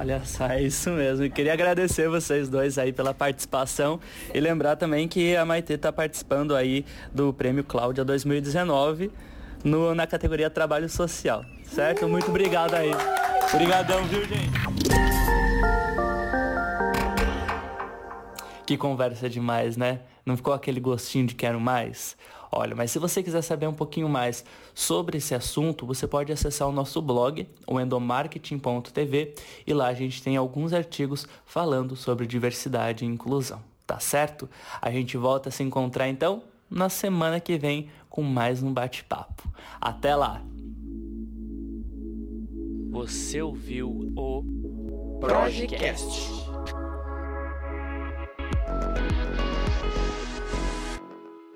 Olha 0.00 0.24
só, 0.24 0.46
é 0.46 0.62
isso 0.62 0.90
mesmo. 0.90 1.24
E 1.24 1.30
queria 1.30 1.52
agradecer 1.52 2.08
vocês 2.08 2.48
dois 2.48 2.78
aí 2.78 2.92
pela 2.92 3.12
participação 3.12 3.98
e 4.32 4.38
lembrar 4.38 4.76
também 4.76 5.08
que 5.08 5.34
a 5.34 5.44
Maitê 5.44 5.74
está 5.74 5.92
participando 5.92 6.54
aí 6.54 6.86
do 7.12 7.32
Prêmio 7.32 7.64
Cláudia 7.64 8.04
2019 8.04 9.10
no, 9.64 9.96
na 9.96 10.06
categoria 10.06 10.48
Trabalho 10.48 10.88
Social, 10.88 11.44
certo? 11.64 12.08
Muito 12.08 12.28
obrigado 12.28 12.74
aí. 12.74 12.92
Obrigadão, 13.52 14.04
viu, 14.04 14.24
gente? 14.24 14.52
Que 18.64 18.76
conversa 18.76 19.28
demais, 19.28 19.76
né? 19.76 19.98
Não 20.24 20.36
ficou 20.36 20.54
aquele 20.54 20.78
gostinho 20.78 21.26
de 21.26 21.34
quero 21.34 21.58
mais? 21.58 22.16
Olha, 22.50 22.74
mas 22.74 22.90
se 22.90 22.98
você 22.98 23.22
quiser 23.22 23.42
saber 23.42 23.66
um 23.66 23.74
pouquinho 23.74 24.08
mais 24.08 24.44
sobre 24.74 25.18
esse 25.18 25.34
assunto, 25.34 25.86
você 25.86 26.06
pode 26.06 26.32
acessar 26.32 26.68
o 26.68 26.72
nosso 26.72 27.02
blog, 27.02 27.46
o 27.66 27.80
endomarketing.tv, 27.80 29.34
e 29.66 29.74
lá 29.74 29.88
a 29.88 29.94
gente 29.94 30.22
tem 30.22 30.36
alguns 30.36 30.72
artigos 30.72 31.26
falando 31.44 31.94
sobre 31.94 32.26
diversidade 32.26 33.04
e 33.04 33.08
inclusão, 33.08 33.62
tá 33.86 34.00
certo? 34.00 34.48
A 34.80 34.90
gente 34.90 35.16
volta 35.16 35.50
a 35.50 35.52
se 35.52 35.62
encontrar 35.62 36.08
então 36.08 36.42
na 36.70 36.88
semana 36.88 37.40
que 37.40 37.58
vem 37.58 37.88
com 38.08 38.22
mais 38.22 38.62
um 38.62 38.72
bate-papo. 38.72 39.50
Até 39.80 40.14
lá! 40.16 40.42
Você 42.90 43.42
ouviu 43.42 44.12
o 44.16 45.18
Projecast. 45.20 46.48